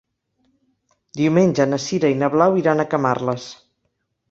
Diumenge 1.19 1.67
na 1.69 1.79
Sira 1.85 2.11
i 2.15 2.17
na 2.23 2.31
Blau 2.39 2.59
iran 2.63 2.85
a 2.85 2.89
Camarles. 2.95 3.49